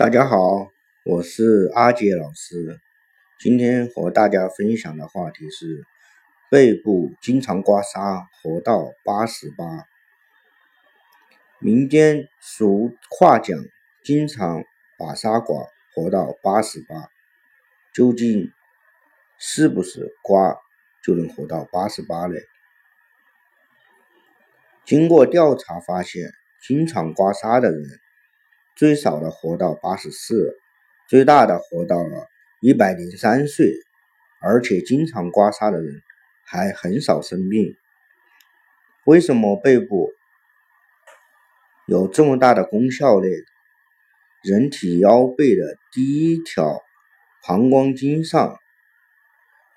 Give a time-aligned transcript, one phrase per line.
[0.00, 0.72] 大家好，
[1.04, 2.80] 我是阿杰老师。
[3.38, 5.84] 今天和大家分享的话题是
[6.50, 9.84] 背部经常刮痧，活到八十八。
[11.58, 13.58] 民间俗话讲，
[14.02, 14.64] 经常
[14.96, 17.10] 把痧刮，活到八十八。
[17.92, 18.50] 究竟
[19.36, 20.56] 是不是刮
[21.04, 22.36] 就能活到八十八呢？
[24.86, 28.00] 经过调查发现，经常刮痧的人。
[28.80, 30.56] 最少的活到八十四，
[31.06, 32.28] 最大的活到了
[32.62, 33.74] 一百零三岁，
[34.40, 36.00] 而且经常刮痧的人
[36.46, 37.76] 还很少生病。
[39.04, 40.14] 为什么背部
[41.88, 43.26] 有这么大的功效呢？
[44.42, 46.80] 人体腰背的第一条
[47.46, 48.58] 膀胱经上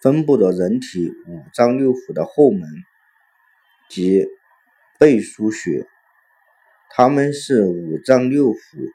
[0.00, 2.68] 分布着人体五脏六腑的后门，
[3.90, 4.28] 及
[4.96, 5.88] 背腧穴。
[6.94, 8.92] 它们是五脏六腑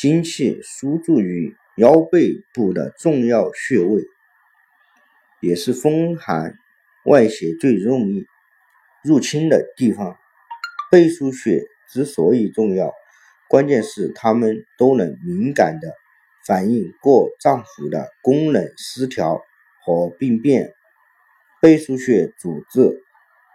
[0.00, 4.02] 精气输注于腰背部的重要穴位，
[5.42, 6.54] 也是风寒
[7.04, 8.26] 外邪最容易
[9.04, 10.16] 入侵的地方。
[10.90, 12.94] 背腧穴之所以重要，
[13.46, 15.92] 关键是它们都能敏感的
[16.46, 19.42] 反映各脏腑的功能失调
[19.84, 20.72] 和病变。
[21.60, 23.02] 背腧穴主治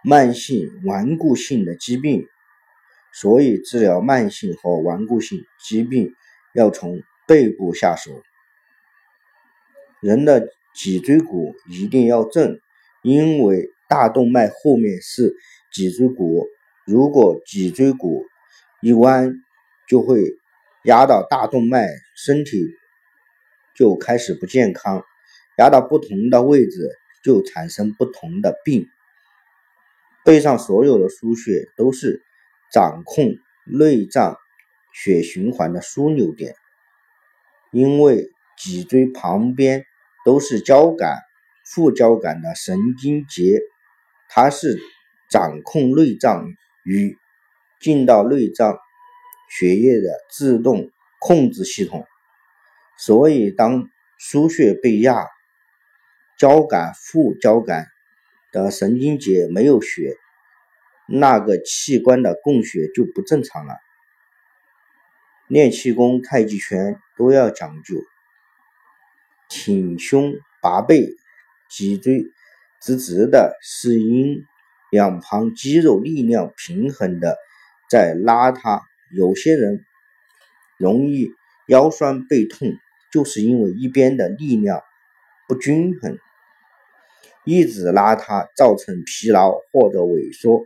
[0.04, 2.28] 慢性顽固性的疾病。
[3.12, 6.14] 所以，治疗慢性和顽固性疾病
[6.56, 8.10] 要从背部下手。
[10.00, 12.58] 人的脊椎骨一定要正，
[13.02, 15.36] 因为大动脉后面是
[15.72, 16.48] 脊椎骨。
[16.84, 18.24] 如果脊椎骨
[18.80, 19.32] 一弯，
[19.86, 20.36] 就会
[20.84, 22.66] 压到大动脉，身体
[23.74, 25.04] 就开始不健康。
[25.58, 26.90] 压到不同的位置，
[27.22, 28.88] 就产生不同的病。
[30.24, 32.22] 背上所有的腧穴都是。
[32.72, 34.36] 掌控内脏
[34.98, 36.54] 血循环的枢纽点，
[37.70, 39.84] 因为脊椎旁边
[40.24, 41.18] 都是交感、
[41.66, 43.60] 副交感的神经节，
[44.30, 44.80] 它是
[45.28, 46.46] 掌控内脏
[46.82, 47.18] 与
[47.78, 48.78] 进到内脏
[49.50, 50.90] 血液的自动
[51.20, 52.06] 控制系统。
[52.98, 55.26] 所以，当输血被压，
[56.38, 57.88] 交感、副交感
[58.50, 60.16] 的神经节没有血。
[61.06, 63.74] 那个器官的供血就不正常了。
[65.48, 67.94] 练气功、太极拳都要讲究
[69.48, 71.14] 挺胸拔背，
[71.68, 72.24] 脊椎
[72.80, 74.44] 直直的，是因
[74.90, 77.36] 两旁肌肉力量平衡的
[77.88, 78.82] 在拉它。
[79.14, 79.84] 有些人
[80.78, 81.30] 容易
[81.68, 82.74] 腰酸背痛，
[83.12, 84.82] 就是因为一边的力量
[85.46, 86.18] 不均衡，
[87.44, 90.64] 一直拉它，造成疲劳或者萎缩。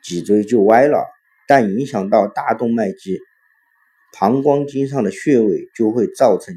[0.00, 1.08] 脊椎就歪了，
[1.48, 3.18] 但影响到大动脉及
[4.12, 6.54] 膀胱经上的穴位，就会造成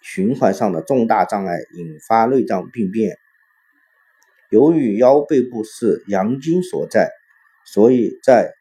[0.00, 3.16] 循环上的重大障碍，引发内脏病变。
[4.50, 7.10] 由于腰背部是阳经所在，
[7.64, 8.52] 所以在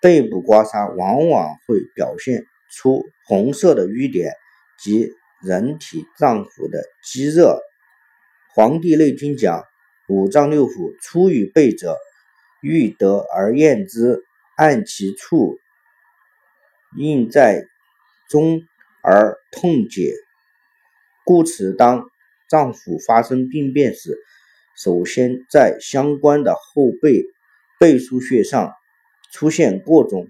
[0.00, 4.32] 背部刮痧往往会表现出红色的瘀点
[4.78, 7.60] 及人体脏腑的积热。
[8.54, 9.64] 《黄帝内经》讲：
[10.08, 11.96] 五脏六腑出于背者。
[12.62, 14.24] 欲得而验之，
[14.56, 15.60] 按其处，
[16.96, 17.66] 应在
[18.28, 18.62] 中
[19.02, 20.12] 而痛解。
[21.24, 22.06] 故此，当
[22.48, 24.18] 脏腑发生病变时，
[24.76, 27.24] 首先在相关的后背
[27.78, 28.72] 背腧穴上
[29.32, 30.28] 出现各种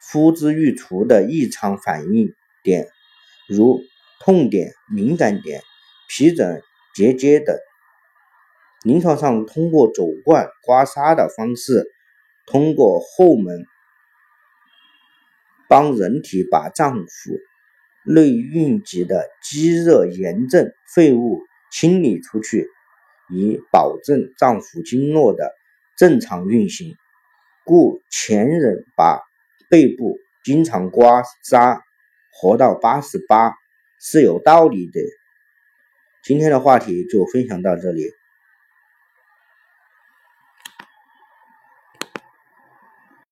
[0.00, 2.88] 呼之欲出的异常反应点，
[3.48, 3.80] 如
[4.20, 5.62] 痛点、敏感点、
[6.08, 6.62] 皮疹、
[6.94, 7.56] 结节等。
[8.84, 11.90] 临床上，通过走罐刮痧的方式，
[12.46, 13.66] 通过后门
[15.68, 17.38] 帮人体把脏腑
[18.04, 22.68] 内蕴积的积热、炎症、废物清理出去，
[23.28, 25.52] 以保证脏腑经络的
[25.96, 26.96] 正常运行。
[27.64, 29.20] 故前人把
[29.68, 31.80] 背部经常刮痧，
[32.32, 33.52] 活到八十八
[34.00, 35.00] 是有道理的。
[36.24, 38.10] 今天的话题就分享到这里。